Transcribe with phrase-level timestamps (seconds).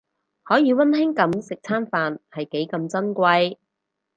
[0.41, 3.57] 可以溫馨噉食餐飯係幾咁珍貴